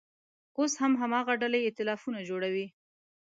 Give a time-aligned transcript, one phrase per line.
[0.57, 2.67] اوس هم هماغه ډلې اییتلافونه جوړوي.